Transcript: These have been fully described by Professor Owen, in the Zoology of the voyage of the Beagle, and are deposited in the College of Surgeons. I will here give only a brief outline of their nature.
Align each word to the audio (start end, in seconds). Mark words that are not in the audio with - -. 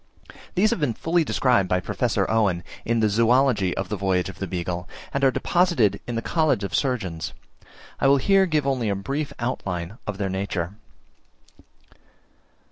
These 0.55 0.71
have 0.71 0.79
been 0.79 0.95
fully 0.95 1.23
described 1.23 1.69
by 1.69 1.79
Professor 1.79 2.25
Owen, 2.27 2.63
in 2.85 3.01
the 3.01 3.07
Zoology 3.07 3.77
of 3.77 3.89
the 3.89 3.95
voyage 3.95 4.29
of 4.29 4.39
the 4.39 4.47
Beagle, 4.47 4.89
and 5.13 5.23
are 5.23 5.29
deposited 5.29 6.01
in 6.07 6.15
the 6.15 6.23
College 6.23 6.63
of 6.63 6.73
Surgeons. 6.73 7.33
I 7.99 8.07
will 8.07 8.17
here 8.17 8.47
give 8.47 8.65
only 8.65 8.89
a 8.89 8.95
brief 8.95 9.31
outline 9.37 9.99
of 10.07 10.17
their 10.17 10.27
nature. 10.27 10.73